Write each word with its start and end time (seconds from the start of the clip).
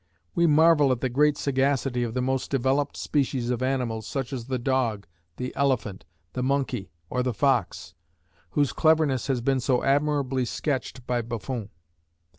We 0.33 0.47
marvel 0.47 0.91
at 0.91 1.01
the 1.01 1.09
great 1.13 1.37
sagacity 1.37 2.01
of 2.01 2.15
the 2.15 2.23
most 2.23 2.49
developed 2.49 2.97
species 2.97 3.51
of 3.51 3.61
animals, 3.61 4.07
such 4.07 4.33
as 4.33 4.45
the 4.47 4.57
dog, 4.57 5.05
the 5.37 5.55
elephant, 5.55 6.05
the 6.33 6.41
monkey 6.41 6.89
or 7.11 7.21
the 7.21 7.35
fox, 7.35 7.93
whose 8.57 8.73
cleverness 8.73 9.27
has 9.27 9.41
been 9.41 9.59
so 9.59 9.83
admirably 9.83 10.45
sketched 10.45 11.05
by 11.05 11.21
Buffon. 11.21 11.69